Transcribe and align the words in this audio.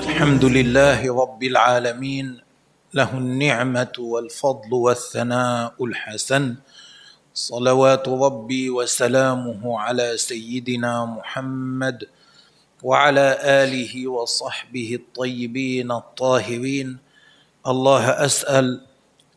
الحمد 0.00 0.44
لله 0.44 1.02
رب 1.22 1.42
العالمين 1.42 2.40
له 2.94 3.10
النعمة 3.18 3.92
والفضل 3.98 4.72
والثناء 4.72 5.74
الحسن. 5.84 6.54
صلوات 7.34 8.08
ربي 8.08 8.70
وسلامه 8.70 9.80
على 9.80 10.16
سيدنا 10.16 11.04
محمد 11.04 12.06
وعلى 12.82 13.38
آله 13.42 14.08
وصحبه 14.08 14.94
الطيبين 14.94 15.90
الطاهرين. 15.92 16.98
الله 17.66 18.04
أسأل 18.24 18.86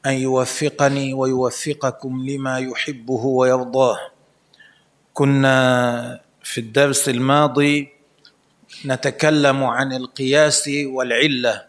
أن 0.06 0.14
يوفقني 0.14 1.14
ويوفقكم 1.14 2.26
لما 2.30 2.60
يحبه 2.60 3.26
ويرضاه. 3.26 4.00
كنا 5.14 5.58
في 6.44 6.58
الدرس 6.62 7.10
الماضي 7.10 8.03
نتكلم 8.86 9.64
عن 9.64 9.94
القياس 9.94 10.70
والعلة. 10.86 11.66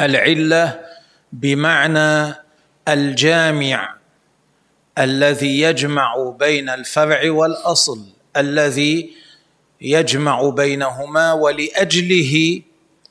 العلة 0.00 0.80
بمعنى 1.32 2.34
الجامع 2.88 3.94
الذي 4.98 5.60
يجمع 5.60 6.34
بين 6.38 6.68
الفرع 6.68 7.30
والأصل 7.30 8.06
الذي 8.36 9.14
يجمع 9.80 10.48
بينهما 10.48 11.32
ولأجله 11.32 12.62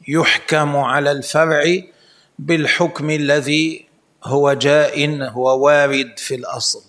يحكم 0.08 0.76
على 0.76 1.12
الفرع 1.12 1.82
بالحكم 2.40 3.10
الذي 3.10 3.86
هو 4.24 4.54
جاء 4.54 5.10
هو 5.30 5.66
وارد 5.66 6.14
في 6.18 6.36
الأصل. 6.36 6.84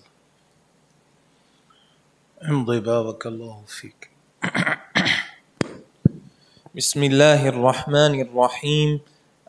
امضي 2.48 2.80
بارك 2.80 3.26
الله 3.26 3.64
فيك. 3.68 4.10
بسم 6.72 7.02
الله 7.04 7.48
الرحمن 7.48 8.20
الرحيم 8.20 9.00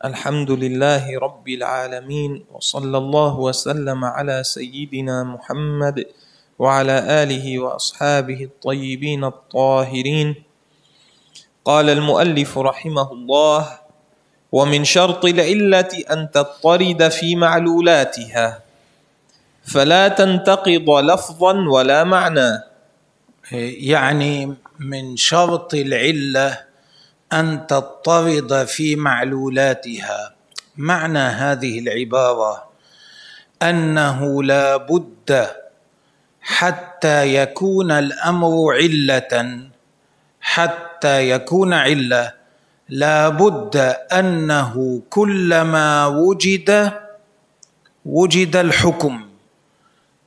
الحمد 0.04 0.50
لله 0.50 1.04
رب 1.18 1.48
العالمين 1.48 2.44
وصلى 2.52 2.98
الله 2.98 3.34
وسلم 3.40 4.04
على 4.04 4.44
سيدنا 4.44 5.24
محمد 5.24 6.04
وعلى 6.58 6.96
اله 7.24 7.58
واصحابه 7.58 8.44
الطيبين 8.44 9.24
الطاهرين 9.24 10.34
قال 11.64 11.86
المؤلف 11.90 12.58
رحمه 12.58 13.08
الله 13.12 13.62
ومن 14.52 14.84
شرط 14.84 15.24
العله 15.24 15.92
ان 16.12 16.28
تضطرد 16.28 17.08
في 17.08 17.36
معلولاتها 17.36 18.60
فلا 19.64 20.08
تنتقض 20.08 20.88
لفظا 20.90 21.52
ولا 21.72 22.04
معنى 22.04 22.50
يعني 23.80 24.54
من 24.78 25.16
شرط 25.16 25.74
العله 25.74 26.73
أن 27.40 27.66
تضطرد 27.66 28.64
في 28.64 28.96
معلولاتها. 28.96 30.34
معنى 30.76 31.18
هذه 31.18 31.78
العبارة 31.78 32.64
أنه 33.62 34.42
لا 34.42 34.76
بد 34.76 35.46
حتى 36.40 37.34
يكون 37.34 37.90
الأمر 37.90 38.74
علة. 38.74 39.60
حتى 40.40 41.30
يكون 41.30 41.72
علة 41.72 42.32
لا 42.88 43.28
بد 43.28 43.76
أنه 44.12 45.02
كلما 45.10 46.06
وجد 46.06 46.92
وجد 48.04 48.56
الحكم. 48.56 49.14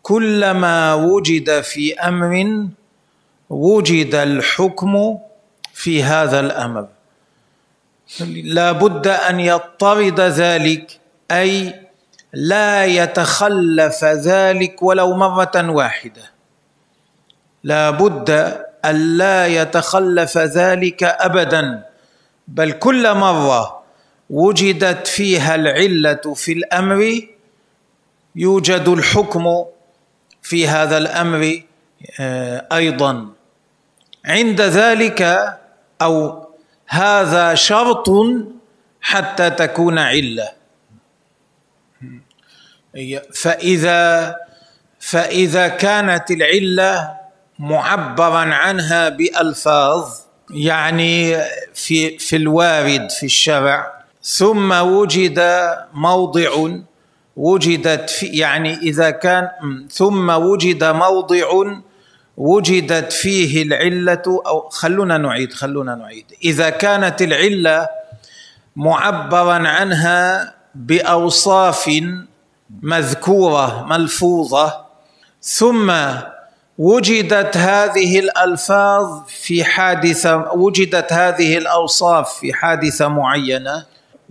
كلما 0.03 0.93
وجد 0.93 1.61
في 1.61 1.93
أمر 1.99 2.33
وجد 3.49 4.15
الحكم 4.15 5.17
في 5.73 6.03
هذا 6.03 6.39
الأمر. 6.39 6.87
لا 8.43 8.71
بد 8.71 9.07
أن 9.07 9.39
يضطرد 9.39 10.19
ذلك 10.19 10.99
أي 11.31 11.73
لا 12.33 12.85
يتخلف 12.85 14.03
ذلك 14.05 14.83
ولو 14.83 15.15
مرة 15.15 15.69
واحدة. 15.69 16.21
لا 17.63 17.89
بد 17.89 18.29
أن 18.85 19.17
لا 19.17 19.47
يتخلف 19.47 20.37
ذلك 20.37 21.03
ابدا 21.03 21.83
بل 22.47 22.71
كل 22.71 23.13
مرة 23.13 23.83
وجدت 24.29 25.07
فيها 25.07 25.55
العلة 25.55 26.33
في 26.35 26.51
الأمر 26.53 27.21
يوجد 28.35 28.87
الحكم 28.87 29.65
في 30.41 30.67
هذا 30.67 30.97
الأمر 30.97 31.61
آه، 32.19 32.67
أيضا. 32.71 33.27
عند 34.25 34.61
ذلك 34.61 35.21
أو 36.01 36.46
هذا 36.87 37.55
شرط 37.55 38.09
حتى 39.01 39.49
تكون 39.49 39.99
علة. 39.99 40.49
فإذا 43.33 44.35
فإذا 44.99 45.67
كانت 45.67 46.31
العلة 46.31 47.17
معبرا 47.59 48.53
عنها 48.55 49.09
بألفاظ 49.09 50.09
يعني 50.49 51.37
في 51.73 52.17
في 52.17 52.35
الوارد 52.35 53.09
في 53.09 53.25
الشرع 53.25 53.93
ثم 54.23 54.71
وجد 54.71 55.39
موضع 55.93 56.67
وجدت 57.37 58.09
في 58.09 58.25
يعني 58.25 58.73
إذا 58.73 59.09
كان 59.09 59.49
ثم 59.91 60.29
وجد 60.29 60.83
موضع 60.83 61.47
وجدت 62.37 63.13
فيه 63.13 63.63
العلة 63.63 64.41
أو 64.47 64.69
خلونا 64.69 65.17
نعيد 65.17 65.53
خلونا 65.53 65.95
نعيد. 65.95 66.25
إذا 66.43 66.69
كانت 66.69 67.21
العلة 67.21 67.87
معبرا 68.75 69.67
عنها 69.67 70.53
بأوصاف 70.75 72.01
مذكورة 72.81 73.85
ملفوظة 73.85 74.85
ثم 75.41 75.93
وجدت 76.77 77.57
هذه 77.57 78.19
الألفاظ 78.19 79.21
في 79.27 79.63
حادثة 79.63 80.53
وجدت 80.53 81.13
هذه 81.13 81.57
الأوصاف 81.57 82.33
في 82.33 82.53
حادثة 82.53 83.07
معينة 83.07 83.85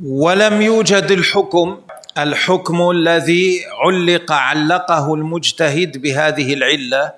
ولم 0.04 0.62
يوجد 0.62 1.10
الحكم 1.10 1.80
الحكم 2.18 2.90
الذي 2.90 3.64
علق 3.84 4.32
علقه 4.32 5.14
المجتهد 5.14 5.98
بهذه 6.02 6.54
العلة 6.54 7.12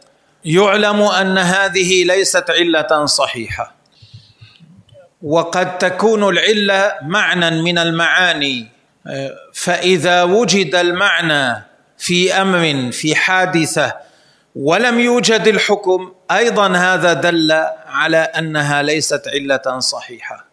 يعلم 0.44 1.02
أن 1.02 1.38
هذه 1.38 2.04
ليست 2.04 2.50
علة 2.50 3.06
صحيحة. 3.06 3.74
وقد 5.22 5.78
تكون 5.78 6.28
العلة 6.28 6.92
معنى 7.02 7.62
من 7.62 7.78
المعاني. 7.78 8.68
فإذا 9.54 10.22
وجد 10.22 10.74
المعنى 10.74 11.64
في 11.98 12.32
أمر 12.32 12.92
في 12.92 13.14
حادثة 13.14 13.94
ولم 14.56 15.00
يوجد 15.00 15.46
الحكم 15.46 16.12
أيضا 16.30 16.76
هذا 16.76 17.12
دل 17.12 17.52
على 17.86 18.18
أنها 18.18 18.82
ليست 18.82 19.22
علة 19.28 19.78
صحيحة. 19.78 20.46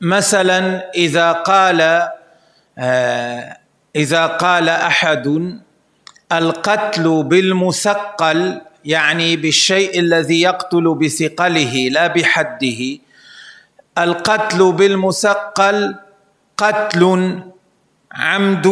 مثلا 0.00 0.90
إذا 0.94 1.32
قال 1.32 2.08
إذا 3.96 4.26
قال 4.26 4.68
أحد 4.68 5.58
القتل 6.32 7.22
بالمثقل 7.22 8.60
يعني 8.86 9.36
بالشيء 9.36 10.00
الذي 10.00 10.40
يقتل 10.40 10.94
بثقله 10.94 11.88
لا 11.88 12.06
بحده. 12.06 12.98
القتل 13.98 14.72
بالمثقل 14.72 15.94
قتل 16.56 17.02
عمد 18.12 18.66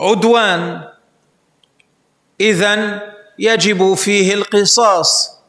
عدوان. 0.00 0.82
اذا 2.40 3.02
يجب 3.38 3.94
فيه 3.94 4.34
القصاص. 4.34 5.40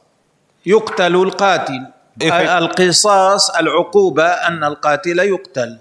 يقتل 0.66 1.16
القاتل. 1.16 1.86
القصاص 2.32 3.50
العقوبة 3.50 4.28
أن 4.28 4.64
القاتل 4.64 5.20
يقتل. 5.20 5.78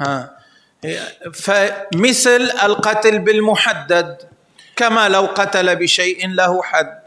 ها. 0.00 0.38
فمثل 1.34 2.50
القتل 2.62 3.18
بالمحدد. 3.18 4.37
كما 4.78 5.08
لو 5.08 5.26
قتل 5.34 5.76
بشيء 5.76 6.28
له 6.28 6.62
حد. 6.62 6.98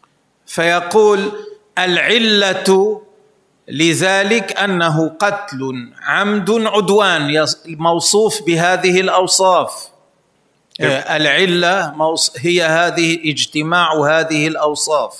فيقول 0.46 1.32
العلة 1.78 3.02
لذلك 3.68 4.58
أنه 4.58 5.10
قتل 5.20 5.92
عمد 6.04 6.52
عدوان 6.52 7.46
موصوف 7.68 8.42
بهذه 8.42 9.02
الأوصاف. 9.02 9.88
العلة 10.82 11.94
هي 12.38 12.64
هذه 12.64 13.20
اجتماع 13.26 13.94
هذه 13.94 14.48
الأوصاف. 14.48 15.14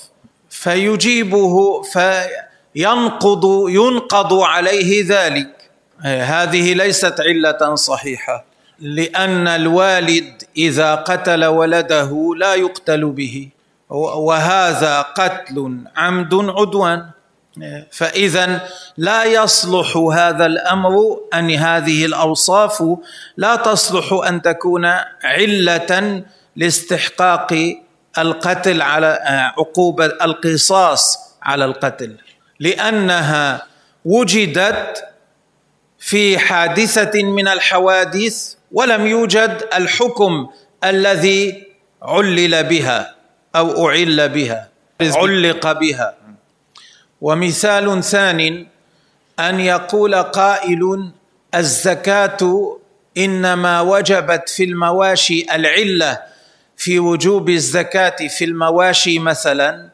فيجيبه 0.50 1.82
فينقض 1.82 3.68
ينقض 3.68 4.32
عليه 4.34 5.04
ذلك. 5.08 5.70
هذه 6.04 6.74
ليست 6.74 7.20
علة 7.20 7.74
صحيحة. 7.74 8.51
لأن 8.82 9.48
الوالد 9.48 10.42
إذا 10.56 10.94
قتل 10.94 11.44
ولده 11.44 12.34
لا 12.36 12.54
يقتل 12.54 13.04
به 13.06 13.48
وهذا 13.88 15.00
قتل 15.02 15.78
عمد 15.96 16.34
عدوان. 16.34 17.10
فاذا 17.92 18.60
لا 18.96 19.24
يصلح 19.24 19.96
هذا 19.96 20.46
الأمر 20.46 21.20
أن 21.34 21.50
هذه 21.50 22.04
الأوصاف 22.04 22.82
لا 23.36 23.56
تصلح 23.56 24.12
أن 24.28 24.42
تكون 24.42 24.84
علة 25.24 26.22
لاستحقاق 26.56 27.76
القتل 28.18 28.82
على 28.82 29.18
عقوبه 29.58 30.06
القصاص 30.06 31.18
على 31.42 31.64
القتل. 31.64 32.16
لأنها 32.60 33.62
وجدت 34.04 35.04
في 35.98 36.38
حادثة 36.38 37.22
من 37.22 37.48
الحوادث 37.48 38.54
ولم 38.72 39.06
يوجد 39.06 39.64
الحكم 39.74 40.48
الذي 40.84 41.66
علل 42.02 42.64
بها 42.64 43.14
أو 43.56 43.88
أعل 43.88 44.28
بها 44.28 44.68
علق 45.00 45.72
بها. 45.72 46.14
ومثال 47.20 48.04
ثان 48.04 48.66
أن 49.40 49.60
يقول 49.60 50.14
قائل 50.14 51.10
الزكاة 51.54 52.38
إنما 53.18 53.80
وجبت 53.80 54.48
في 54.48 54.64
المواشي 54.64 55.46
العلة 55.54 56.18
في 56.76 56.98
وجوب 56.98 57.48
الزكاة 57.50 58.28
في 58.28 58.44
المواشي 58.44 59.18
مثلا 59.18 59.90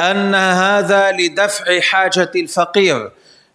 أن 0.00 0.34
هذا 0.34 1.10
لدفع 1.12 1.80
حاجة 1.80 2.30
الفقير. 2.36 3.10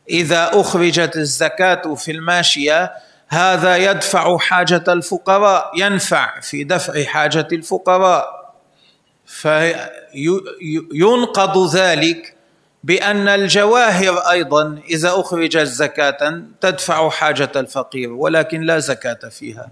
إذا 0.10 0.50
أخرجت 0.54 1.16
الزكاة 1.16 1.96
في 1.96 2.12
الماشية 2.12 2.92
هذا 3.27 3.77
يدفع 3.77 4.38
حاجة 4.38 4.83
الفقراء 4.88 5.72
ينفع 5.75 6.39
في 6.39 6.63
دفع 6.63 7.04
حاجة 7.04 7.48
الفقراء. 7.51 8.45
فينقض 10.45 11.75
ذلك 11.75 12.36
بأن 12.83 13.27
الجواهر 13.27 14.18
أيضا 14.18 14.80
إذا 14.89 15.10
أخرجت 15.10 15.57
زكاة 15.57 16.44
تدفع 16.62 17.10
حاجة 17.10 17.51
الفقير 17.56 18.12
ولكن 18.12 18.62
لا 18.62 18.80
زكاة 18.80 19.30
فيها. 19.30 19.71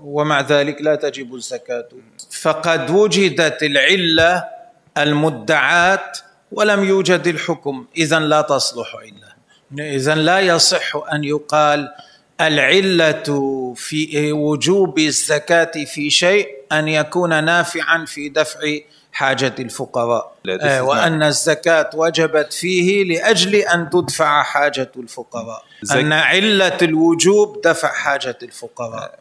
ومع 0.00 0.40
ذلك 0.40 0.82
لا 0.82 0.94
تجب 0.94 1.34
الزكاة. 1.34 1.88
فقد 2.40 2.90
وجدت 2.90 3.62
العلة 3.62 4.44
المدعاة 4.98 6.12
ولم 6.52 6.84
يوجد 6.84 7.26
الحكم 7.26 7.86
اذا 7.96 8.18
لا 8.18 8.40
تصلح 8.40 8.96
عله 8.96 9.32
اذا 9.84 10.14
لا 10.14 10.40
يصح 10.40 10.96
أن 11.12 11.24
يقال 11.24 11.88
العلة 12.40 13.74
في 13.76 14.32
وجوب 14.32 14.98
الزكاة 14.98 15.84
في 15.84 16.10
شيء 16.10 16.48
أن 16.72 16.88
يكون 16.88 17.44
نافعا 17.44 18.04
في 18.04 18.28
دفع 18.28 18.60
حاجة 19.12 19.54
الفقراء. 19.58 20.36
آه 20.48 20.82
وأن 20.82 21.22
الزكاة 21.22 21.90
وجبت 21.94 22.52
فيه 22.52 23.04
لأجل 23.04 23.54
أن 23.54 23.90
تدفع 23.90 24.42
حاجة 24.42 24.92
الفقراء. 24.96 25.64
أن 25.92 26.12
علة 26.12 26.78
الوجوب 26.82 27.60
دفع 27.64 27.92
حاجة 27.92 28.38
الفقراء. 28.42 29.18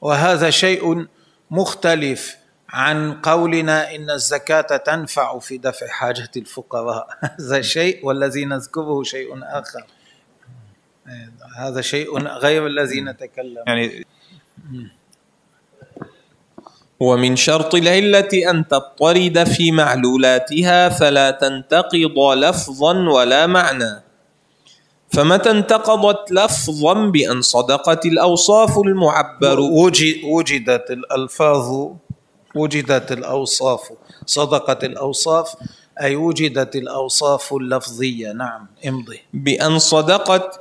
وهذا 0.00 0.50
شيء 0.50 1.06
مختلف 1.50 2.36
عن 2.68 3.20
قولنا 3.20 3.94
إن 3.94 4.10
الزكاة 4.10 4.76
تنفع 4.76 5.38
في 5.38 5.58
دفع 5.58 5.86
حاجة 5.86 6.30
الفقراء. 6.36 7.08
هذا 7.40 7.62
شيء 7.62 8.06
والذي 8.06 8.44
نذكره 8.44 9.02
شيء 9.02 9.28
آخر. 9.42 9.84
هذا 11.56 11.80
شيء 11.80 12.18
غير 12.18 12.66
الذي 12.66 13.00
نتكلم. 13.00 13.64
يعني 13.66 14.06
ومن 17.00 17.36
شرط 17.36 17.74
العلة 17.74 18.50
أن 18.50 18.68
تضطرد 18.68 19.44
في 19.44 19.72
معلولاتها 19.72 20.88
فلا 20.88 21.30
تنتقض 21.30 22.18
لفظا 22.18 23.08
ولا 23.08 23.46
معنى. 23.46 24.02
فمتى 25.12 25.50
انتقضت 25.50 26.32
لفظا 26.32 26.94
بأن 26.94 27.42
صدقت 27.42 28.06
الأوصاف 28.06 28.78
المعبر؟ 28.78 29.60
وجدت 30.24 30.90
الألفاظ 30.90 31.90
وجدت 32.54 33.12
الأوصاف 33.12 33.92
صدقت 34.26 34.84
الأوصاف 34.84 35.54
أي 36.00 36.16
وجدت 36.16 36.76
الأوصاف 36.76 37.52
اللفظية. 37.54 38.32
نعم 38.32 38.66
امضي. 38.86 39.20
بأن 39.32 39.78
صدقت 39.78 40.60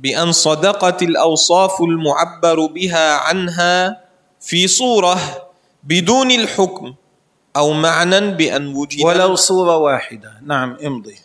بأن 0.00 0.32
صدقت 0.32 1.02
الأوصاف 1.02 1.82
المعبر 1.82 2.66
بها 2.66 3.16
عنها 3.16 4.00
في 4.40 4.66
صورة 4.66 5.18
بدون 5.82 6.30
الحكم 6.30 6.94
أو 7.56 7.72
معنى 7.72 8.20
بأن 8.30 8.74
وجد 8.74 9.04
ولو 9.04 9.34
صورة 9.34 9.76
واحدة. 9.76 10.32
نعم 10.46 10.76
امضي. 10.86 11.16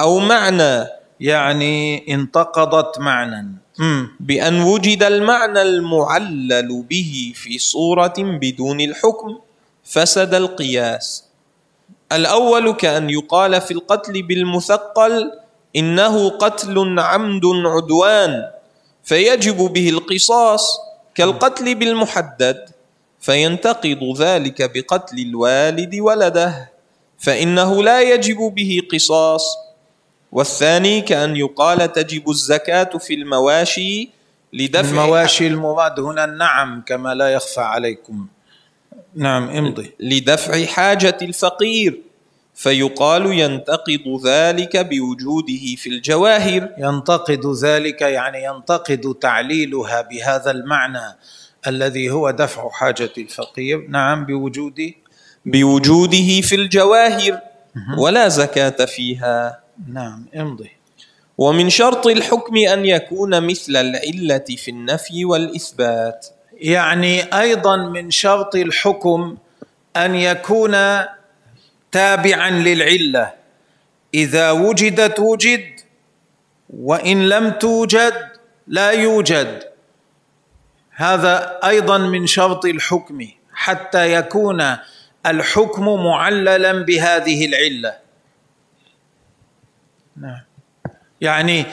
أو 0.00 0.18
معنى. 0.18 0.86
يعني 1.20 2.04
انتقضت 2.14 2.98
معنى. 2.98 3.54
بأن 4.20 4.60
وجد 4.60 5.02
المعنى 5.02 5.62
المعلل 5.62 6.84
به 6.90 7.32
في 7.34 7.58
صورة 7.58 8.14
بدون 8.18 8.80
الحكم 8.80 9.38
فسد 9.84 10.34
القياس. 10.34 11.24
الأول 12.12 12.72
كأن 12.72 13.10
يقال 13.10 13.60
في 13.60 13.70
القتل 13.70 14.22
بالمثقل 14.22 15.32
إنه 15.76 16.28
قتل 16.30 16.98
عمد 16.98 17.46
عدوان 17.46 18.50
فيجب 19.04 19.56
به 19.56 19.88
القصاص 19.88 20.80
كالقتل 21.14 21.74
بالمحدد 21.74 22.68
فينتقض 23.20 24.14
ذلك 24.18 24.70
بقتل 24.74 25.18
الوالد 25.18 25.94
ولده 25.94 26.70
فإنه 27.18 27.82
لا 27.82 28.00
يجب 28.02 28.36
به 28.36 28.82
قصاص. 28.92 29.56
والثاني 30.32 31.00
كأن 31.00 31.36
يقال 31.36 31.92
تجب 31.92 32.30
الزكاة 32.30 32.98
في 32.98 33.14
المواشي 33.14 34.08
لدفع 34.52 34.90
المواشي 34.90 35.46
المراد 35.46 36.00
هنا 36.00 36.24
النعم 36.24 36.82
كما 36.86 37.14
لا 37.14 37.28
يخفى 37.28 37.60
عليكم. 37.60 38.26
نعم 39.14 39.48
امضي. 39.50 39.94
لدفع 40.00 40.64
حاجة 40.64 41.16
الفقير. 41.22 42.00
فيقال 42.58 43.26
ينتقض 43.26 44.26
ذلك 44.26 44.76
بوجوده 44.76 45.76
في 45.76 45.86
الجواهر. 45.86 46.68
ينتقد 46.78 47.46
ذلك 47.64 48.02
يعني 48.02 48.44
ينتقد 48.44 49.14
تعليلها 49.20 50.00
بهذا 50.00 50.50
المعنى 50.50 51.16
الذي 51.66 52.10
هو 52.10 52.30
دفع 52.30 52.70
حاجة 52.70 53.10
الفقير. 53.18 53.86
نعم 53.88 54.24
بوجود 54.24 54.92
بوجوده 55.46 56.40
في 56.40 56.54
الجواهر. 56.54 57.40
ولا 57.98 58.28
زكاة 58.28 58.84
فيها. 58.84 59.60
نعم 59.92 60.26
امضي. 60.36 60.70
ومن 61.38 61.70
شرط 61.70 62.06
الحكم 62.06 62.56
أن 62.56 62.84
يكون 62.84 63.46
مثل 63.46 63.76
العلة 63.76 64.44
في 64.56 64.70
النفي 64.70 65.24
والإثبات. 65.24 66.26
يعني 66.52 67.22
أيضا 67.22 67.76
من 67.76 68.10
شرط 68.10 68.56
الحكم 68.56 69.36
أن 69.96 70.14
يكون 70.14 70.74
تابعا 71.92 72.50
للعلة. 72.50 73.32
إذا 74.14 74.50
وجدت 74.50 75.20
وجد 75.20 75.80
وإن 76.70 77.28
لم 77.28 77.50
توجد 77.50 78.28
لا 78.66 78.90
يوجد. 78.90 79.62
هذا 80.90 81.60
أيضا 81.64 81.98
من 81.98 82.26
شرط 82.26 82.64
الحكم 82.64 83.28
حتى 83.52 84.12
يكون 84.12 84.76
الحكم 85.26 86.04
معللا 86.04 86.72
بهذه 86.72 87.46
العلة. 87.46 87.96
نعم. 90.16 90.40
يعني 91.20 91.66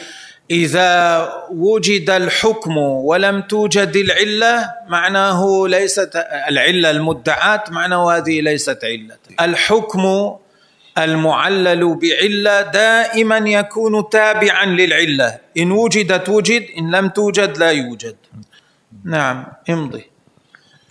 إذا 0.52 1.30
وجد 1.52 2.10
الحكم 2.10 2.78
ولم 2.78 3.42
توجد 3.42 3.96
العلة 3.96 4.72
معناه 4.88 5.68
ليست 5.68 6.12
العلة 6.50 6.92
المدعاة 6.92 7.64
معناه 7.70 8.18
هذه 8.18 8.42
ليست 8.42 8.80
علة. 8.84 9.18
الحكم 9.42 10.36
المعلل 10.98 11.96
بعلة 11.96 12.62
دائما 12.62 13.38
يكون 13.38 14.10
تابعا 14.10 14.66
للعلة. 14.66 15.38
إن 15.58 15.72
وجدت 15.72 16.30
وجد 16.30 16.66
إن 16.78 16.96
لم 16.96 17.10
توجد 17.10 17.58
لا 17.58 17.72
يوجد. 17.72 18.16
نعم 19.04 19.46
امضي. 19.70 20.06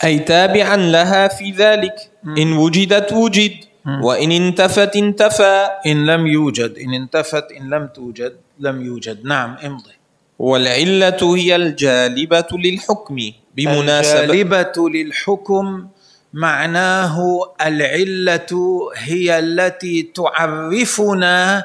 أي 0.04 0.18
تابعا 0.18 0.76
لها 0.76 1.28
في 1.28 1.50
ذلك. 1.50 1.94
إن 2.38 2.52
وجدت 2.52 3.12
وجد 3.12 3.54
وإن 4.02 4.32
انتفت 4.32 4.96
انتفى. 4.96 5.68
إن 5.86 6.06
لم 6.06 6.26
يوجد 6.26 6.78
إن 6.78 6.94
انتفت 6.94 7.52
إن 7.52 7.70
لم 7.74 7.86
توجد. 7.86 8.36
لم 8.58 8.86
يوجد. 8.86 9.24
نعم 9.24 9.56
امضي. 9.64 9.92
والعلة 10.38 11.36
هي 11.36 11.56
الجالبة 11.56 12.48
للحكم. 12.52 13.16
بمناسبة 13.56 14.20
الجالبة 14.20 14.88
للحكم 14.88 15.88
معناه 16.32 17.42
العلة 17.66 18.80
هي 18.96 19.38
التي 19.38 20.02
تعرفنا 20.02 21.64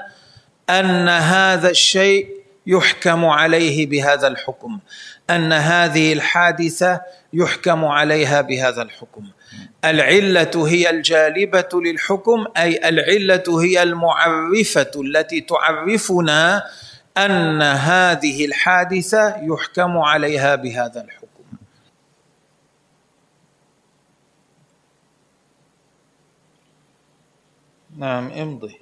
أن 0.69 1.09
هذا 1.09 1.69
الشيء 1.69 2.27
يحكم 2.67 3.25
عليه 3.25 3.87
بهذا 3.87 4.27
الحكم 4.27 4.79
أن 5.29 5.53
هذه 5.53 6.13
الحادثة 6.13 7.01
يحكم 7.33 7.85
عليها 7.85 8.41
بهذا 8.41 8.81
الحكم. 8.81 9.23
العلة 9.85 10.67
هي 10.67 10.89
الجالبة 10.89 11.69
للحكم 11.73 12.45
أي 12.57 12.89
العلة 12.89 13.63
هي 13.63 13.83
المعرفة 13.83 14.91
التي 14.95 15.41
تعرفنا 15.41 16.63
أن 17.17 17.61
هذه 17.61 18.45
الحادثة 18.45 19.35
يحكم 19.37 19.97
عليها 19.97 20.55
بهذا 20.55 21.01
الحكم. 21.01 21.27
نعم 27.97 28.31
امضي. 28.31 28.79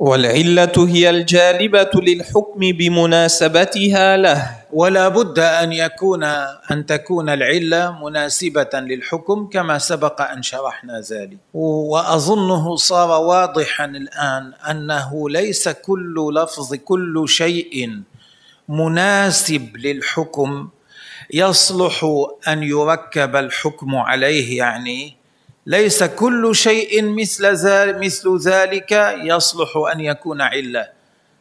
والعلة 0.00 0.72
هي 0.88 1.10
الجالبة 1.10 1.90
للحكم 1.94 2.60
بمناسبتها 2.60 4.16
له. 4.16 4.50
ولا 4.72 5.08
بد 5.08 5.38
أن 5.38 5.72
يكون 5.72 6.24
أن 6.70 6.86
تكون 6.86 7.28
العلة 7.28 8.04
مناسبة 8.04 8.70
للحكم 8.74 9.46
كما 9.52 9.78
سبق 9.78 10.20
أن 10.22 10.42
شرحنا 10.42 11.00
ذلك. 11.00 11.38
وأظنه 11.54 12.76
صار 12.76 13.10
واضحا 13.20 13.84
الآن 13.84 14.52
أنه 14.70 15.30
ليس 15.30 15.68
كل 15.68 16.32
لفظ 16.34 16.74
كل 16.74 17.24
شيء 17.28 18.00
مناسب 18.68 19.76
للحكم. 19.76 20.68
يصلح 21.34 22.04
أن 22.48 22.62
يركب 22.62 23.36
الحكم 23.36 23.96
عليه 23.96 24.58
يعني 24.58 25.19
ليس 25.70 26.02
كل 26.04 26.54
شيء 26.54 27.02
مثل 27.04 27.46
ذلك 27.46 27.96
مثل 28.04 28.38
ذلك 28.38 28.92
يصلح 29.22 29.70
أن 29.94 30.00
يكون 30.00 30.40
عله. 30.40 30.86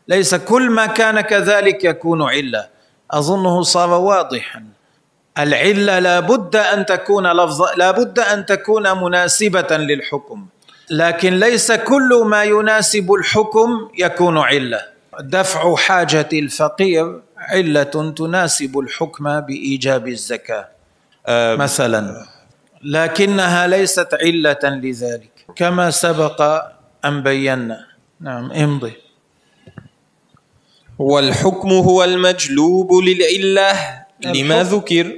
ليس 0.08 0.36
كل 0.36 0.70
ما 0.70 0.86
كان 0.86 1.22
كذلك 1.22 1.84
يكون 1.84 2.22
عله. 2.22 2.68
أظنه 3.12 3.62
صار 3.62 3.90
واضحا. 3.90 4.64
العلة 5.38 6.00
لا 6.00 6.20
بد 6.20 6.56
أن 6.56 6.86
تكون 6.86 7.32
لفظ 7.32 7.62
لا 7.78 7.92
بد 7.92 8.20
أن 8.20 8.46
تكون 8.46 9.04
مناسبة 9.04 9.78
للحكم. 9.78 10.46
لكن 10.90 11.40
ليس 11.40 11.72
كل 11.72 12.22
ما 12.26 12.44
يناسب 12.44 13.14
الحكم 13.14 13.90
يكون 13.98 14.38
عله. 14.38 14.82
دفع 15.20 15.76
حاجة 15.76 16.30
الفقير 16.34 17.22
عله 17.38 18.14
تناسب 18.18 18.80
الحكم 18.80 19.40
بإيجاب 19.40 20.08
الزكاة. 20.08 20.68
مثلا. 21.58 22.26
لكنها 22.84 23.68
ليست 23.68 24.14
علة 24.14 24.60
لذلك 24.64 25.46
كما 25.56 25.92
سبق 25.92 26.64
أن 27.06 27.24
بينا. 27.24 27.86
نعم 28.20 28.52
امضي. 28.52 28.94
والحكم 31.00 31.72
هو 31.72 32.04
المجلوب 32.04 32.94
للعلة 32.94 34.06
لما 34.26 34.64
ذكر. 34.64 35.16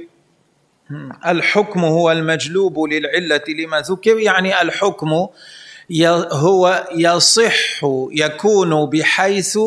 الحكم 1.26 1.84
هو 1.84 2.12
المجلوب 2.12 2.78
للعلة 2.78 3.44
لما 3.48 3.80
ذكر 3.80 4.18
يعني 4.18 4.62
الحكم 4.62 5.26
هو 6.32 6.88
يصح 6.94 7.84
يكون 8.12 8.86
بحيث 8.86 9.58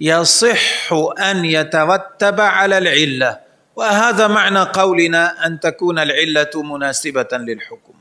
يصح 0.00 0.92
أن 1.18 1.44
يترتب 1.44 2.40
على 2.40 2.78
العلة. 2.78 3.38
وهذا 3.76 4.26
معنى 4.28 4.58
قولنا 4.58 5.46
أن 5.46 5.60
تكون 5.60 5.98
العلة 5.98 6.50
مناسبة 6.54 7.28
للحكم. 7.32 7.94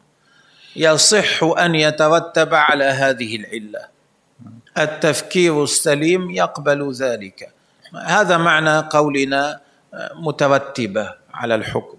يصح 0.75 1.43
أن 1.43 1.75
يترتب 1.75 2.53
على 2.53 2.83
هذه 2.83 3.35
العلة. 3.35 3.87
التفكير 4.77 5.63
السليم 5.63 6.31
يقبل 6.31 6.91
ذلك. 6.91 7.53
هذا 8.05 8.37
معنى 8.37 8.79
قولنا 8.79 9.59
مترتبة 10.15 11.13
على 11.33 11.55
الحكم. 11.55 11.97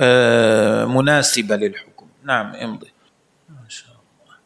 آه، 0.00 0.84
مناسبة 0.84 1.56
للحكم. 1.56 2.06
نعم 2.24 2.54
امضي. 2.54 2.92
ما 3.48 3.68
شاء 3.68 3.90
الله. 3.90 4.36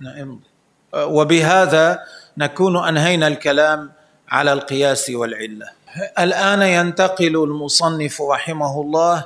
نعم 0.00 0.20
امضي. 0.22 0.50
وبهذا 0.94 2.04
نكون 2.36 2.88
أنهينا 2.88 3.26
الكلام 3.26 3.92
على 4.28 4.52
القياس 4.52 5.10
والعلة. 5.10 5.70
الآن 6.18 6.62
ينتقل 6.62 7.36
المصنف 7.44 8.22
رحمه 8.22 8.80
الله 8.80 9.24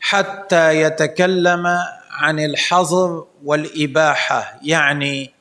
حتى 0.00 0.82
يتكلم 0.82 1.66
عن 2.10 2.40
الحظر 2.40 3.24
والإباحة 3.44 4.58
يعني 4.62 5.32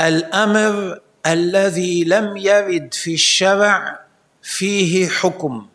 الأمر 0.00 1.00
الذي 1.26 2.04
لم 2.04 2.36
يرد 2.36 2.94
في 2.94 3.14
الشرع 3.14 4.00
فيه 4.42 5.08
حكم. 5.08 5.66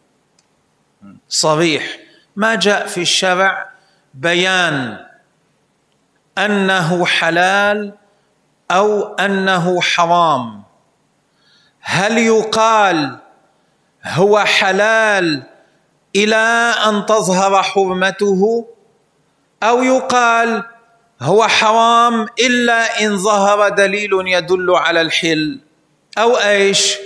صريح. 1.30 1.98
ما 2.36 2.56
جاء 2.56 2.88
في 2.88 3.02
الشرع؟ 3.02 3.70
بيان 4.14 5.06
أنه 6.38 7.06
حلال 7.06 7.94
أو 8.72 9.04
أنه 9.16 9.82
حرام. 9.82 10.64
هل 11.80 12.18
يقال 12.18 13.18
هو 14.08 14.40
حلال 14.40 15.44
إلى 16.16 16.74
أن 16.86 17.06
تظهر 17.06 17.64
حرمته 17.64 18.68
أو 19.64 19.84
يقال 19.84 20.64
هو 21.22 21.48
حرام 21.48 22.28
إلا 22.40 23.02
إن 23.06 23.18
ظهر 23.18 23.70
دليل 23.70 24.12
يدل 24.14 24.72
على 24.72 25.02
الحل 25.02 25.60
أو 26.18 26.38
إيش؟ 26.38 26.98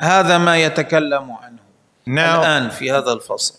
هذا 0.00 0.38
ما 0.38 0.62
يتكلم 0.62 1.32
عنه 1.32 1.58
نعم. 2.06 2.40
الآن 2.40 2.70
في 2.70 2.92
هذا 2.92 3.12
الفصل. 3.12 3.54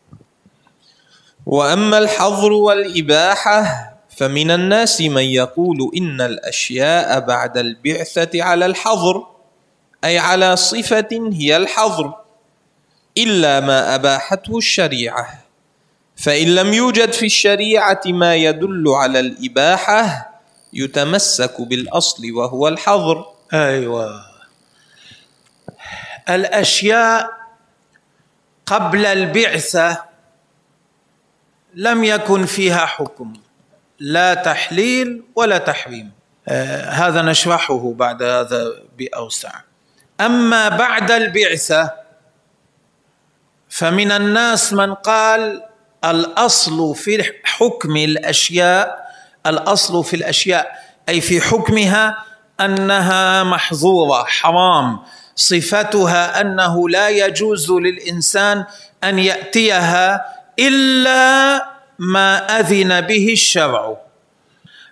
وأما 1.45 1.97
الحظر 1.97 2.51
والإباحة 2.51 3.89
فمن 4.17 4.51
الناس 4.51 5.01
من 5.01 5.23
يقول 5.23 5.91
إن 5.97 6.21
الأشياء 6.21 7.19
بعد 7.19 7.57
البعثة 7.57 8.43
على 8.43 8.65
الحظر 8.65 9.27
أي 10.03 10.19
على 10.19 10.55
صفة 10.55 11.29
هي 11.33 11.57
الحظر. 11.57 12.22
إلا 13.17 13.59
ما 13.59 13.95
أباحته 13.95 14.57
الشريعة. 14.57 15.43
فإن 16.15 16.55
لم 16.55 16.73
يوجد 16.73 17.11
في 17.11 17.25
الشريعة 17.25 18.01
ما 18.05 18.35
يدل 18.35 18.83
على 18.87 19.19
الإباحة 19.19 20.29
يتمسك 20.73 21.61
بالأصل 21.61 22.31
وهو 22.31 22.67
الحظر. 22.67 23.25
أيوه. 23.53 24.25
الأشياء 26.29 27.29
قبل 28.65 29.05
البعثة 29.05 30.03
لم 31.73 32.03
يكن 32.03 32.45
فيها 32.45 32.85
حكم 32.85 33.33
لا 33.99 34.33
تحليل 34.33 35.23
ولا 35.35 35.57
تحريم. 35.57 36.11
آه 36.47 36.89
هذا 36.89 37.21
نشرحه 37.21 37.93
بعد 37.93 38.23
هذا 38.23 38.73
بأوسع. 38.97 39.51
أما 40.21 40.69
بعد 40.69 41.11
البعثة 41.11 42.02
فمن 43.73 44.11
الناس 44.11 44.73
من 44.73 44.93
قال 44.93 45.63
الأصل 46.05 46.95
في 46.95 47.31
حكم 47.43 47.97
الأشياء 47.97 49.07
الأصل 49.45 50.03
في 50.03 50.15
الأشياء 50.15 50.71
أي 51.09 51.21
في 51.21 51.41
حكمها 51.41 52.17
أنها 52.61 53.43
محظورة 53.43 54.23
حرام. 54.23 54.99
صفتها 55.35 56.41
أنه 56.41 56.89
لا 56.89 57.09
يجوز 57.09 57.71
للإنسان 57.71 58.65
أن 59.03 59.19
يأتيها 59.19 60.25
إلا 60.59 61.65
ما 61.99 62.59
أذن 62.59 63.01
به 63.01 63.33
الشرع. 63.33 63.97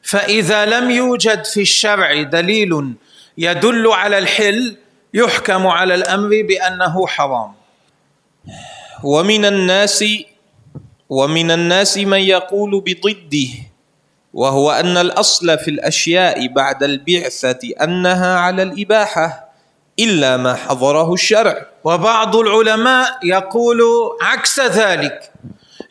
فإذا 0.04 0.66
لم 0.66 0.92
يوجد 0.92 1.46
في 1.46 1.62
الشرع 1.62 2.22
دليل 2.22 2.94
يدل 3.38 3.88
على 3.88 4.18
الحل 4.18 4.78
يحكم 5.14 5.68
على 5.68 5.96
الأمر 5.96 6.30
بأنه 6.30 7.08
حرام. 7.08 7.62
ومن 9.04 9.46
الناس 9.46 10.06
ومن 11.10 11.52
الناس 11.52 11.98
من 11.98 12.20
يقول 12.20 12.82
بضده 12.86 13.50
وهو 14.34 14.72
أن 14.72 14.98
الأصل 14.98 15.58
في 15.58 15.72
الأشياء 15.72 16.48
بعد 16.48 16.84
البعثة 16.84 17.60
أنها 17.84 18.36
على 18.40 18.64
الإباحة 18.64 19.52
إلا 20.00 20.38
ما 20.38 20.56
حضره 20.56 21.14
الشرع. 21.14 21.66
وبعض 21.84 22.36
العلماء 22.36 23.20
يقول 23.24 23.82
عكس 24.22 24.60
ذلك. 24.60 25.32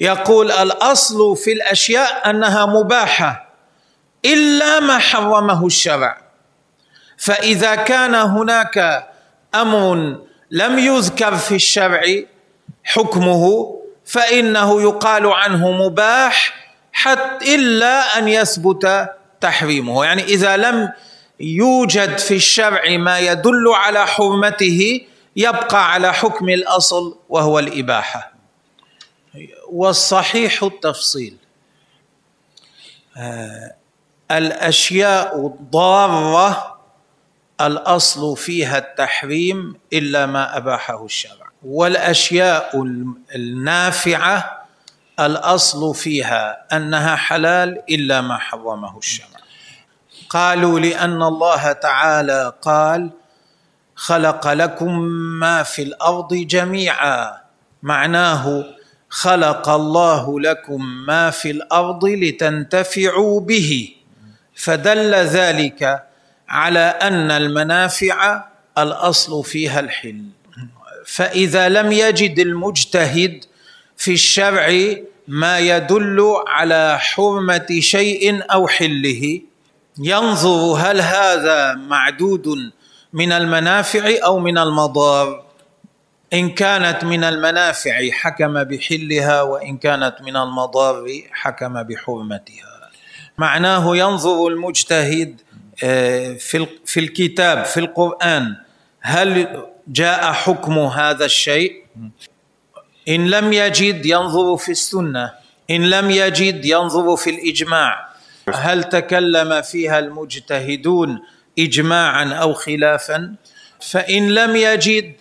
يقول 0.00 0.50
الأصل 0.52 1.37
في 1.37 1.52
الأشياء 1.52 2.31
أنها 2.31 2.67
مباحة 2.67 3.49
إلا 4.25 4.81
ما 4.81 4.99
حرمه 4.99 5.67
الشرع. 5.67 6.19
فإذا 7.19 7.75
كان 7.75 8.14
هناك 8.14 9.09
أمر 9.55 10.17
لم 10.50 10.79
يذكر 10.79 11.37
في 11.37 11.55
الشرع 11.55 12.02
حكمه 12.85 13.77
فإنه 14.05 14.83
يقال 14.83 15.27
عنه 15.27 15.71
مباح 15.71 16.55
حتى 16.93 17.55
إلا 17.55 18.19
أن 18.19 18.29
يثبت 18.29 19.11
تحريمه. 19.41 20.05
يعني 20.05 20.23
إذا 20.23 20.57
لم 20.57 20.93
يوجد 21.41 22.19
في 22.19 22.35
الشرع 22.35 22.97
ما 22.97 23.19
يدل 23.19 23.69
على 23.69 24.07
حرمته 24.07 25.01
يبقى 25.37 25.93
على 25.93 26.13
حكم 26.13 26.49
الأصل 26.49 27.19
وهو 27.29 27.59
الإباحة. 27.59 28.33
والصحيح 29.71 30.63
التفصيل. 30.63 31.37
آه، 33.17 33.75
الأشياء 34.31 35.47
الضارة 35.47 36.81
الأصل 37.61 38.37
فيها 38.37 38.79
التحريم 38.79 39.77
إلا 39.93 40.27
ما 40.27 40.57
أباحه 40.57 41.05
الشرع. 41.05 41.50
والأشياء 41.62 42.83
النافعة 43.35 44.67
الأصل 45.21 45.95
فيها 45.95 46.67
أنها 46.76 47.17
حلال 47.17 47.83
إلا 47.90 48.21
ما 48.21 48.38
حرمه 48.38 48.99
الشرع 48.99 49.26
قالوا 50.29 50.81
لأن 50.81 51.23
الله 51.23 51.73
تعالى 51.73 52.52
قال 52.62 53.11
خلق 53.95 54.52
لكم 54.52 54.99
ما 55.40 55.62
في 55.62 55.83
الأرض 55.83 56.35
جميعا 56.35 57.40
معناه 57.83 58.64
خلق 59.09 59.69
الله 59.69 60.40
لكم 60.40 60.85
ما 61.07 61.31
في 61.31 61.50
الأرض 61.50 62.05
لتنتفعوا 62.05 63.40
به 63.40 63.95
فدل 64.55 65.14
ذلك 65.14 66.05
على 66.49 66.79
أن 66.81 67.31
المنافع 67.31 68.45
الأصل 68.79 69.45
فيها 69.45 69.81
الحل. 69.81 70.25
فإذا 71.11 71.69
لم 71.69 71.93
يجد 71.93 72.38
المجتهد 72.38 73.45
في 73.97 74.12
الشرع 74.12 74.95
ما 75.29 75.59
يدل 75.59 76.35
على 76.47 76.99
حرمة 76.99 77.67
شيء 77.79 78.43
أو 78.52 78.69
حله 78.69 79.40
ينظر 79.99 80.75
هل 80.79 81.00
هذا 81.00 81.75
معدود 81.75 82.47
من 83.12 83.33
المنافع 83.33 84.11
أو 84.25 84.38
من 84.38 84.59
المضار. 84.59 85.45
إن 86.33 86.50
كانت 86.50 87.05
من 87.05 87.25
المنافع 87.25 88.11
حكم 88.11 88.64
بحلها 88.64 89.43
وإن 89.43 89.76
كانت 89.76 90.17
من 90.23 90.37
المضار 90.37 91.07
حكم 91.33 91.83
بحرمتها. 91.83 92.90
معناه 93.38 93.97
ينظر 93.97 94.49
المجتهد 94.49 95.40
آه، 95.85 96.33
في 96.33 96.67
في 96.87 97.00
الكتاب 97.00 97.64
في 97.64 97.81
القرآن 97.81 98.57
هل 99.00 99.62
جاء 99.90 100.32
حكم 100.32 100.78
هذا 100.78 101.25
الشيء. 101.25 101.85
إن 103.09 103.30
لم 103.30 103.52
يجد 103.52 104.06
ينظر 104.06 104.56
في 104.56 104.73
السنة. 104.73 105.32
إن 105.70 105.90
لم 105.90 106.11
يجد 106.11 106.64
ينظر 106.64 107.16
في 107.16 107.30
الإجماع. 107.30 108.09
هل 108.54 108.85
تكلم 108.85 109.62
فيها 109.62 109.99
المجتهدون 109.99 111.23
اجماعا 111.59 112.35
أو 112.35 112.52
خلافا؟ 112.54 113.35
فإن 113.80 114.30
لم 114.35 114.56
يجد 114.56 115.14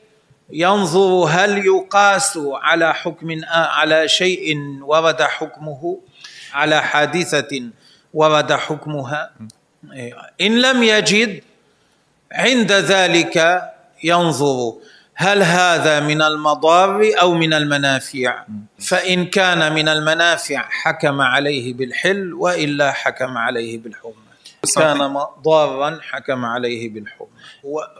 ينظر 0.49 1.27
هل 1.29 1.65
يقاس 1.65 2.39
على 2.53 2.93
حكم 2.93 3.41
على 3.53 4.07
شيء 4.07 4.57
ورد 4.81 5.21
حكمه؟ 5.21 5.99
على 6.53 6.81
حادثة 6.81 7.61
ورد 8.13 8.53
حكمها. 8.53 9.31
إن 10.41 10.61
لم 10.61 10.83
يجد 10.83 11.43
عند 12.31 12.71
ذلك 12.71 13.61
ينظر 14.03 14.73
هل 15.15 15.43
هذا 15.43 15.99
من 15.99 16.21
المضار 16.21 17.11
أو 17.21 17.33
من 17.33 17.53
المنافع؟ 17.53 18.45
فإن 18.79 19.25
كان 19.25 19.73
من 19.73 19.87
المنافع 19.89 20.65
حكم 20.69 21.21
عليه 21.21 21.73
بالحل 21.73 22.33
وإلا 22.33 22.91
حكم 22.91 23.37
عليه 23.37 23.77
بالحرمة. 23.77 24.29
كان 24.75 25.17
ضارا 25.43 25.99
حكم 26.01 26.45
عليه 26.45 26.89
بالحرمة. 26.89 27.29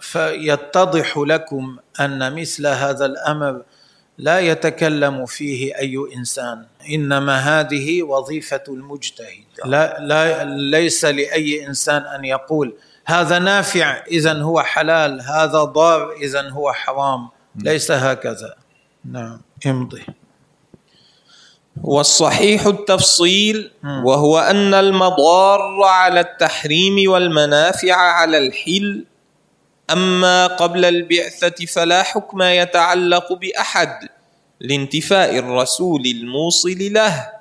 فيتضح 0.01 1.18
لكم 1.18 1.77
أن 2.00 2.36
مثل 2.36 2.68
هذا 2.68 3.06
الأمر 3.06 3.62
لا 4.18 4.39
يتكلم 4.39 5.25
فيه 5.25 5.75
أي 5.75 5.98
إنسان. 6.15 6.65
إنما 6.89 7.38
هذه 7.38 8.03
وظيفة 8.03 8.63
المجتهد. 8.68 9.44
لا, 9.65 9.98
لا 10.00 10.44
ليس 10.44 11.06
لأي 11.06 11.68
إنسان 11.68 12.01
أن 12.01 12.25
يقول 12.25 12.74
هذا 13.10 13.39
نافع 13.39 14.04
اذا 14.08 14.34
هو 14.34 14.62
حلال. 14.62 15.22
هذا 15.22 15.63
ضار 15.63 16.12
اذا 16.12 16.50
هو 16.50 16.74
حرام. 16.74 17.30
ليس 17.56 17.92
هكذا. 17.92 18.56
نعم 19.06 19.42
امضي. 19.66 20.06
والصحيح 21.84 22.65
التفصيل 22.65 23.72
وهو 23.84 24.39
أن 24.39 24.74
المضار 24.74 25.84
على 25.84 26.19
التحريم 26.19 27.12
والمنافع 27.12 27.95
على 27.95 28.38
الحل 28.38 29.06
أما 29.91 30.48
قبل 30.48 30.86
البعثة 30.86 31.65
فلا 31.65 32.04
حكم 32.04 32.41
يتعلق 32.41 33.34
بأحد 33.34 34.10
لانتفاء 34.60 35.39
الرسول 35.39 36.06
الموصل 36.06 36.78
له. 36.80 37.38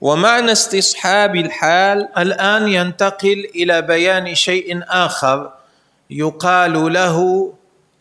ومعنى 0.00 0.52
استصحاب 0.52 1.36
الحال 1.36 2.08
الآن 2.18 2.68
ينتقل 2.68 3.50
إلى 3.54 3.82
بيان 3.82 4.34
شيء 4.34 4.80
آخر 4.88 5.52
يقال 6.10 6.92
له 6.92 7.18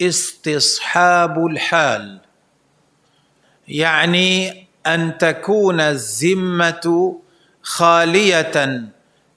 استصحاب 0.01 1.45
الحال. 1.45 2.19
يعني 3.67 4.67
أن 4.87 5.17
تكون 5.17 5.81
الذمة 5.81 7.15
خالية 7.61 8.81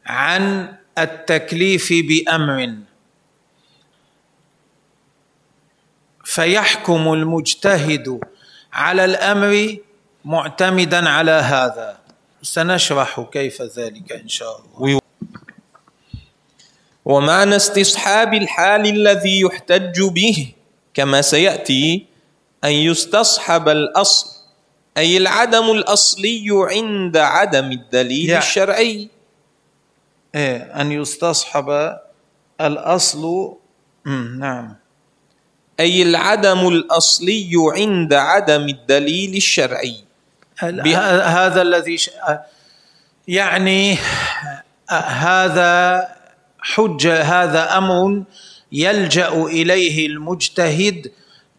عن 0.06 0.74
التكليف 0.98 1.92
بأمر. 1.92 2.74
فيحكم 6.24 7.12
المجتهد 7.12 8.20
على 8.72 9.04
الأمر 9.04 9.76
معتمدا 10.24 11.08
على 11.08 11.30
هذا. 11.30 12.03
سنشرح 12.44 13.20
كيف 13.32 13.62
ذلك 13.62 14.12
إن 14.12 14.28
شاء 14.28 14.60
الله. 14.60 15.00
ومعنى 17.04 17.56
استصحاب 17.56 18.34
الحال 18.34 18.86
الذي 18.86 19.40
يحتج 19.40 20.02
به 20.02 20.52
كما 20.94 21.22
سيأتي 21.22 22.06
أن 22.64 22.70
يستصحب 22.70 23.68
الأصل 23.68 24.26
أي 24.96 25.16
العدم 25.16 25.70
الأصلي 25.70 26.46
عند 26.50 27.16
عدم 27.16 27.72
الدليل 27.72 28.28
يعني 28.28 28.44
الشرعي. 28.44 29.08
إيه 30.34 30.56
أن 30.56 30.92
يستصحب 30.92 31.98
الأصل 32.60 33.54
نعم. 34.38 34.76
أي 35.80 36.02
العدم 36.02 36.68
الأصلي 36.68 37.50
عند 37.76 38.12
عدم 38.14 38.68
الدليل 38.68 39.36
الشرعي. 39.36 40.04
هذا 40.62 41.62
الذي 41.62 41.96
يعني 43.28 43.98
هذا 45.08 46.08
حجه 46.60 47.22
هذا 47.22 47.78
أمر 47.78 48.22
يلجأ 48.72 49.28
إليه 49.28 50.06
المجتهد 50.06 51.12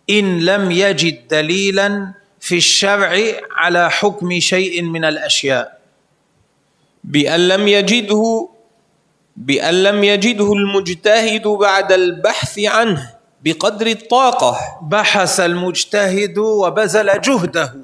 إن 0.10 0.40
لم 0.40 0.72
يجد 0.72 1.28
دليلا 1.28 2.14
في 2.40 2.58
الشرع 2.58 3.18
على 3.52 3.92
حكم 3.92 4.40
شيء 4.40 4.82
من 4.82 5.06
الأشياء. 5.06 5.80
بأن 7.04 7.48
لم 7.48 7.68
يجده 7.68 8.50
بأن 9.38 9.84
لم 9.84 10.04
يجده 10.04 10.54
المجتهد 10.54 11.48
بعد 11.48 11.92
البحث 11.92 12.60
عنه 12.60 13.12
بقدر 13.44 13.88
الطاقة. 13.88 14.58
بحث 14.82 15.40
المجتهد 15.40 16.38
وبذل 16.38 17.22
جهده. 17.22 17.76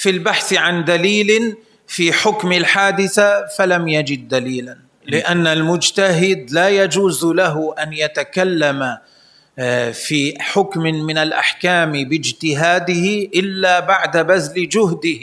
في 0.00 0.10
البحث 0.10 0.52
عن 0.54 0.84
دليل 0.84 1.56
في 1.86 2.12
حكم 2.12 2.52
الحادثه 2.52 3.46
فلم 3.46 3.88
يجد 3.88 4.28
دليلا. 4.28 4.78
لأن 5.06 5.46
المجتهد 5.46 6.50
لا 6.50 6.68
يجوز 6.68 7.24
له 7.24 7.74
أن 7.82 7.92
يتكلم 7.92 8.98
آه، 9.58 9.90
في 9.90 10.34
حكم 10.40 10.80
من 10.80 11.18
الأحكام 11.18 11.92
باجتهاده 11.92 13.28
إلا 13.34 13.80
بعد 13.80 14.16
بذل 14.26 14.68
جهده 14.68 15.20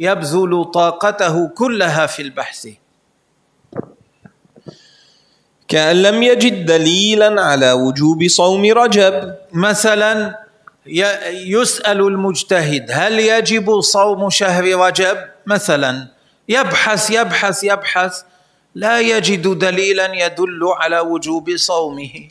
يبذل 0.00 0.64
طاقته 0.74 1.48
كلها 1.48 2.06
في 2.06 2.22
البحث. 2.22 2.68
كأن 5.68 6.02
لم 6.02 6.22
يجد 6.22 6.66
دليلا 6.66 7.42
على 7.42 7.72
وجوب 7.72 8.28
صوم 8.28 8.64
رجب. 8.64 9.34
مثلا 9.52 10.45
يسأل 10.86 12.00
المجتهد 12.00 12.86
هل 12.90 13.18
يجب 13.18 13.80
صوم 13.80 14.30
شهر 14.30 14.64
رجب؟ 14.64 15.18
مثلا 15.46 16.08
يبحث 16.48 17.10
يبحث 17.10 17.64
يبحث 17.64 18.22
لا 18.74 19.00
يجد 19.00 19.58
دليلا 19.58 20.14
يدل 20.14 20.60
على 20.76 21.00
وجوب 21.00 21.56
صومه. 21.56 22.28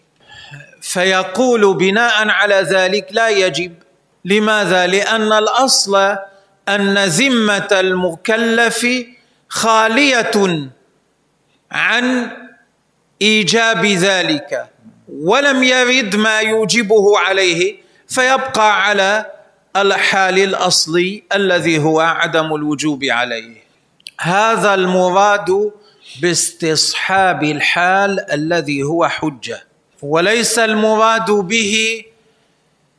فيقول 0.82 1.74
بناء 1.78 2.30
على 2.30 2.56
ذلك 2.56 3.08
لا 3.12 3.30
يجب. 3.30 3.74
لماذا؟ 4.26 4.88
لأن 4.88 5.34
الأصل 5.34 6.18
أن 6.70 6.98
ذمة 7.06 7.68
المكلف 7.72 8.88
خالية 9.50 10.70
عن 11.72 12.32
إيجاب 13.22 13.86
ذلك 13.86 14.70
ولم 15.10 15.64
يرد 15.64 16.16
ما 16.16 16.40
يوجبه 16.40 17.20
عليه. 17.20 17.85
فيبقى 18.08 18.86
على 18.88 19.32
الحال 19.76 20.40
الأصلي 20.40 21.24
الذي 21.36 21.80
هو 21.80 22.00
عدم 22.00 22.56
الوجوب 22.56 23.04
عليه. 23.04 23.64
هذا 24.20 24.74
المراد 24.74 25.72
باستصحاب 26.22 27.44
الحال 27.44 28.32
الذي 28.32 28.84
هو 28.84 29.08
حجة 29.08 29.64
وليس 30.02 30.60
المراد 30.60 31.32
به 31.32 32.04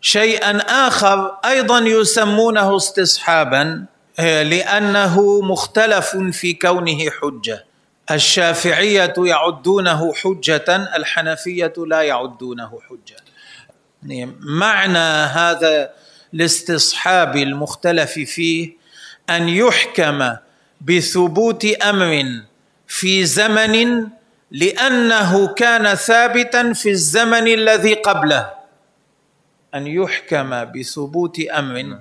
شيئا 0.01 0.59
آخر 0.59 1.37
أيضا 1.45 1.79
يسمونه 1.79 2.77
استصحابا 2.77 3.85
لأنه 4.19 5.41
مختلف 5.41 6.17
في 6.17 6.53
كونه 6.55 6.99
حجة. 7.11 7.65
الشافعية 8.11 9.15
يعدونه 9.19 10.13
حجة 10.15 10.77
الحنفية 10.97 11.73
لا 11.87 12.03
يعدونه 12.03 12.81
حجة. 12.89 13.17
معنى 14.41 15.09
هذا 15.39 15.91
الاستصحاب 16.35 17.37
المختلف 17.37 18.13
فيه 18.13 18.71
أن 19.31 19.49
يحكم 19.49 20.37
بثبوت 20.81 21.65
أمر 21.65 22.43
في 22.87 23.25
زمن 23.25 24.07
لأنه 24.51 25.47
كان 25.47 25.95
ثابتا 25.95 26.73
في 26.73 26.91
الزمن 26.91 27.47
الذي 27.49 27.95
قبله. 27.95 28.51
أن 29.75 29.87
يحكم 29.87 30.65
بثبوت 30.65 31.41
أمر 31.41 31.99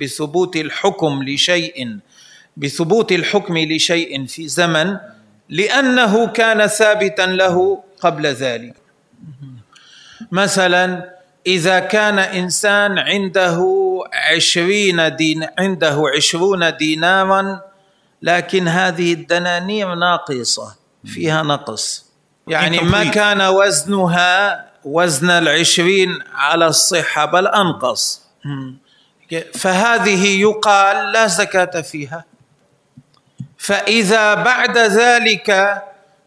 بثبوت 0.00 0.56
الحكم 0.56 1.22
لشيء 1.22 1.98
بثبوت 2.56 3.12
الحكم 3.12 3.58
لشيء 3.58 4.26
في 4.26 4.48
زمن 4.48 4.96
لأنه 5.48 6.26
كان 6.26 6.66
ثابتا 6.66 7.26
له 7.26 7.84
قبل 8.00 8.26
ذلك. 8.26 8.74
مثلا 10.32 11.12
إذا 11.46 11.78
كان 11.80 12.18
إنسان 12.18 12.98
عنده 12.98 13.60
عشرين 14.12 15.16
دين 15.16 15.46
عنده 15.58 16.02
عشرون 16.16 16.76
دينارا 16.76 17.60
لكن 18.22 18.68
هذه 18.68 19.12
الدنانير 19.12 19.94
ناقصة 19.94 20.76
فيها 21.04 21.42
نقص. 21.42 22.06
يعني 22.46 22.80
ما 22.80 23.04
كان 23.04 23.42
وزنها 23.42 24.66
وزن 24.84 25.30
العشرين 25.30 26.18
على 26.34 26.66
الصحة 26.66 27.24
بل 27.24 27.46
أنقص. 27.46 28.22
فهذه 29.54 30.40
يقال 30.40 31.12
لا 31.12 31.26
زكاة 31.26 31.80
فيها. 31.80 32.24
فإذا 33.58 34.34
بعد 34.34 34.78
ذلك 34.78 35.82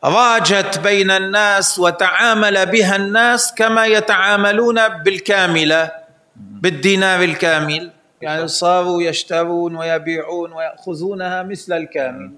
راجت 0.06 0.80
بين 0.80 1.12
الناس 1.12 1.80
وتعامل 1.80 2.66
بها 2.66 2.96
الناس 2.96 3.54
كما 3.54 3.86
يتعاملون 3.86 4.88
بالكاملة 4.88 5.92
بالدينار 6.36 7.24
الكامل. 7.24 7.92
يعني 8.22 8.48
صاروا 8.48 9.02
يشترون 9.02 9.76
ويبيعون 9.76 10.54
ويأخذونها 10.54 11.44
مثل 11.44 11.74
الكامل. 11.74 12.32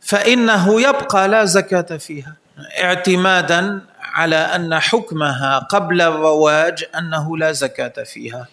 فإنه 0.00 0.80
يبقى 0.80 1.28
لا 1.28 1.44
زكاة 1.44 1.96
فيها. 1.96 2.34
اعتمادا 2.82 3.80
على 4.02 4.36
أن 4.36 4.78
حكمها 4.78 5.58
قبل 5.58 6.00
الرواج 6.02 6.84
أنه 6.98 7.38
لا 7.38 7.52
زكاة 7.52 8.04
فيها. 8.04 8.46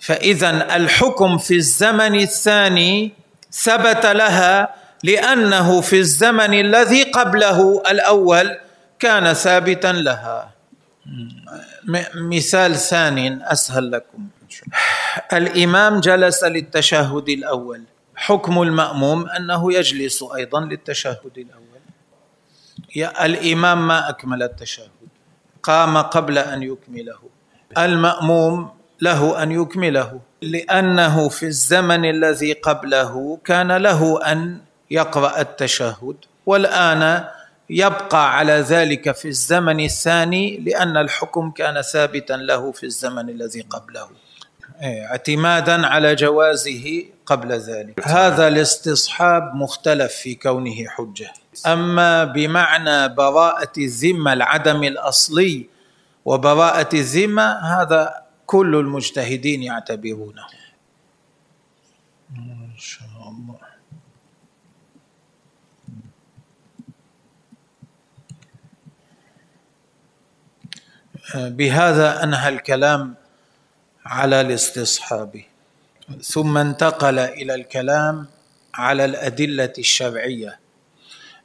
فاذا 0.00 0.76
الحكم 0.76 1.38
في 1.38 1.54
الزمن 1.54 2.14
الثاني 2.14 3.12
ثبت 3.52 4.06
لها 4.06 4.81
لأنه 5.02 5.80
في 5.80 5.98
الزمن 5.98 6.54
الذي 6.54 7.02
قبله 7.02 7.82
الأول 7.90 8.58
كان 8.98 9.32
ثابتا 9.32 9.92
لها. 9.92 10.54
مثال 12.14 12.76
ثاني 12.76 13.52
أسهل 13.52 13.90
لكم. 13.90 14.28
الإمام 15.32 16.00
جلس 16.00 16.44
للتشهد 16.44 17.28
الأول. 17.28 17.82
حكم 18.16 18.62
المأموم 18.62 19.28
أنه 19.28 19.72
يجلس 19.72 20.24
أيضا 20.36 20.60
للتشهد 20.60 21.32
الأول. 21.36 21.80
الإمام 23.20 23.88
ما 23.88 24.08
أكمل 24.08 24.42
التشهد. 24.42 24.90
قام 25.62 25.98
قبل 25.98 26.38
أن 26.38 26.62
يكمله. 26.62 27.18
المأموم 27.78 28.70
له 29.00 29.42
أن 29.42 29.50
يكمله. 29.52 30.20
لأنه 30.42 31.28
في 31.28 31.46
الزمن 31.46 32.04
الذي 32.04 32.52
قبله 32.52 33.38
كان 33.44 33.72
له 33.72 34.32
أن 34.32 34.60
يقرأ 34.92 35.40
التشهد 35.40 36.16
والآن 36.46 37.24
يبقى 37.70 38.36
على 38.36 38.52
ذلك 38.52 39.14
في 39.16 39.28
الزمن 39.28 39.80
الثاني 39.80 40.56
لأن 40.56 40.96
الحكم 40.96 41.50
كان 41.50 41.82
ثابتا 41.82 42.32
له 42.32 42.72
في 42.72 42.86
الزمن 42.86 43.28
الذي 43.28 43.60
قبله. 43.60 44.08
إيه، 44.82 45.06
اعتمادا 45.06 45.86
على 45.86 46.14
جوازه 46.14 47.04
قبل 47.26 47.52
ذلك. 47.52 48.08
هذا 48.08 48.48
الاستصحاب 48.48 49.54
مختلف 49.54 50.12
في 50.12 50.34
كونه 50.34 50.88
حجة. 50.88 51.32
أما 51.66 52.24
بمعنى 52.24 53.08
براءة 53.08 53.72
الذمة 53.78 54.32
العدم 54.32 54.84
الأصلي 54.84 55.66
وبراءة 56.24 56.96
الذمة 56.96 57.48
هذا 57.52 58.22
كل 58.46 58.76
المجتهدين 58.76 59.62
يعتبرونه. 59.62 60.44
ما 62.30 62.68
شاء 62.78 63.28
الله. 63.28 63.72
بهذا 71.34 72.22
أنهى 72.24 72.48
الكلام 72.48 73.14
على 74.06 74.40
الاستصحاب 74.40 75.42
ثم 76.22 76.58
انتقل 76.58 77.18
إلى 77.18 77.54
الكلام 77.54 78.26
على 78.74 79.04
الأدلة 79.04 79.72
الشرعية. 79.78 80.60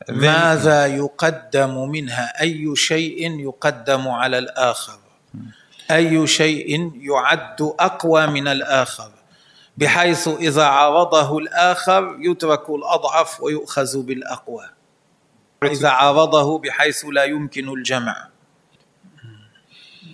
ماذا 0.10 0.86
يقدم 0.86 1.89
منها؟ 1.89 2.41
أي 2.41 2.76
شيء 2.76 3.39
يقدم 3.39 4.08
على 4.08 4.38
الآخر؟ 4.38 5.00
أي 5.91 6.28
شيء 6.28 6.91
يعد 7.02 7.62
أقوى 7.80 8.28
من 8.28 8.47
الآخر؟ 8.47 9.12
بحيث 9.78 10.28
إذا 10.28 10.63
عارضه 10.63 11.38
الآخر 11.38 12.17
يترك 12.19 12.69
الأضعف 12.69 13.41
ويؤخذ 13.41 14.02
بالأقوى. 14.02 14.69
إذا 15.63 15.89
عارضه 15.89 16.60
بحيث 16.60 17.06
لا 17.06 17.23
يمكن 17.23 17.69
الجمع. 17.69 18.28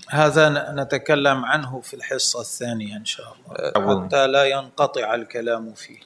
هذا 0.10 0.72
نتكلم 0.78 1.46
عنه 1.46 1.82
في 1.82 1.94
الحصة 1.94 2.42
الثانية 2.42 2.96
إن 2.98 3.06
شاء 3.06 3.26
الله. 3.36 4.06
حتى 4.06 4.28
لا 4.28 4.44
ينقطع 4.44 5.16
الكلام 5.16 5.74
فيه. 5.74 6.00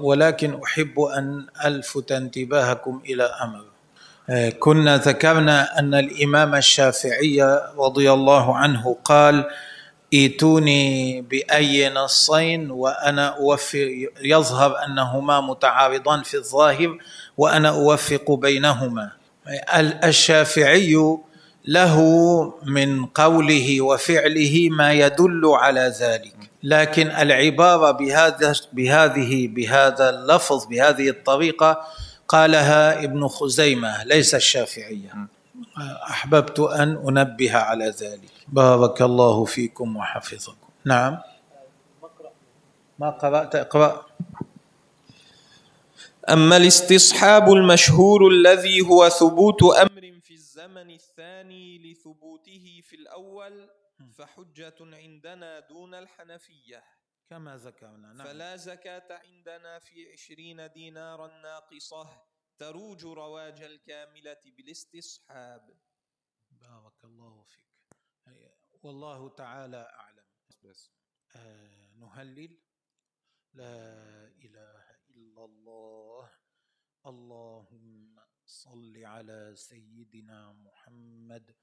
ولكن 0.00 0.60
أحب 0.64 1.00
أن 1.00 1.46
ألفت 1.64 2.12
انتباهكم 2.12 3.02
إلى 3.04 3.22
أمر. 3.24 3.64
كنا 4.58 4.96
ذكرنا 4.96 5.78
أن 5.78 5.94
الإمام 5.94 6.54
الشافعي 6.54 7.42
رضي 7.78 8.12
الله 8.12 8.56
عنه 8.56 8.96
قال 9.04 9.44
إيتوني 10.12 11.20
بأي 11.20 11.88
نصين 11.90 12.70
وأنا 12.70 13.28
اوفق 13.28 14.08
يظهر 14.22 14.84
أنهما 14.86 15.40
متعارضان 15.40 16.22
في 16.22 16.34
الظاهر 16.36 16.98
وأنا 17.36 17.68
أوفق 17.68 18.30
بينهما. 18.30 19.10
الشافعي 20.04 20.96
له 21.68 21.96
من 22.64 23.06
قوله 23.06 23.80
وفعله 23.80 24.68
ما 24.70 24.92
يدل 24.92 25.42
على 25.46 25.94
ذلك. 26.00 26.34
لكن 26.62 27.06
العبارة 27.10 27.90
بهذا 27.90 28.54
بهذه 28.72 29.48
بهذا 29.48 30.10
اللفظ 30.10 30.66
بهذه 30.66 31.08
الطريقة 31.08 31.80
قالها 32.28 33.04
ابن 33.04 33.28
خزيمة 33.28 34.04
ليس 34.04 34.34
الشافعية. 34.34 35.12
أحببت 36.10 36.60
أن 36.60 36.88
أنبه 37.08 37.56
على 37.56 37.84
ذلك. 38.00 38.30
بارك 38.48 39.02
الله 39.02 39.44
فيكم 39.44 39.96
وحفظكم. 39.96 40.68
نعم. 40.84 41.18
ما 42.98 43.10
قرأت؟ 43.10 43.54
اقرأ. 43.54 44.06
أما 46.28 46.56
الاستصحاب 46.56 47.52
المشهور 47.52 48.28
الذي 48.28 48.80
هو 48.80 49.08
ثبوت 49.08 49.62
أمر 49.62 49.89
الزمن 50.60 50.90
الثاني 50.90 51.78
لثبوته 51.78 52.80
في 52.84 52.96
الأول 52.96 53.70
فحجة 54.12 54.76
عندنا 54.80 55.60
دون 55.60 55.94
الحنفية. 55.94 56.84
كما 57.26 57.56
ذكرنا 57.56 58.12
نعم. 58.12 58.26
فلا 58.26 58.56
زكاة 58.56 59.08
عندنا 59.10 59.78
في 59.78 60.12
عشرين 60.12 60.72
دينارا 60.72 61.26
ناقصة 61.26 62.22
تروج 62.58 63.04
رواج 63.04 63.62
الكاملة 63.62 64.40
بالاستصحاب. 64.44 65.80
بارك 66.50 67.04
الله 67.04 67.42
فيك. 67.42 67.66
والله 68.82 69.28
تعالى 69.28 69.90
أعلم. 69.92 70.24
بس. 70.62 70.92
آه 71.36 71.92
نهلل. 71.94 72.62
لا 73.52 74.26
إله 74.26 74.96
إلا 75.10 75.44
الله. 75.44 76.32
اللهم 77.06 78.09
صل 78.50 79.04
على 79.04 79.52
سيدنا 79.54 80.54
محمد 80.66 81.54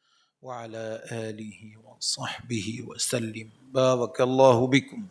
وعلى 0.42 1.04
آله 1.12 1.60
وصحبه 1.84 2.68
وسلم. 2.88 3.50
بارك 3.76 4.22
الله 4.22 4.68
بكم. 4.68 5.08